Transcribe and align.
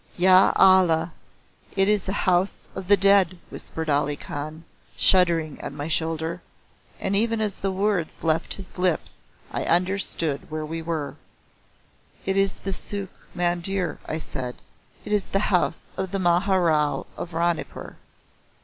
"Ya 0.17 0.51
Alla! 0.55 1.11
it 1.75 1.87
is 1.87 2.09
a 2.09 2.25
house 2.25 2.67
of 2.73 2.87
the 2.87 2.97
dead!" 2.97 3.37
whispered 3.51 3.87
Ali 3.87 4.15
Khan, 4.15 4.63
shuddering 4.97 5.61
at 5.61 5.71
my 5.73 5.87
shoulder, 5.87 6.41
and 6.99 7.15
even 7.15 7.39
as 7.39 7.57
the 7.57 7.71
words 7.71 8.23
left 8.23 8.55
his 8.55 8.79
lips 8.79 9.21
I 9.51 9.63
understood 9.65 10.49
where 10.49 10.65
we 10.65 10.81
were. 10.81 11.17
"It 12.25 12.35
is 12.35 12.55
the 12.57 12.73
Sukh 12.73 13.09
Mandir." 13.35 13.99
I 14.07 14.17
said. 14.17 14.55
"It 15.05 15.13
is 15.13 15.27
the 15.27 15.53
House 15.53 15.91
of 15.95 16.09
the 16.09 16.17
Maharao 16.19 17.05
of 17.15 17.33
Ranipur." 17.35 17.97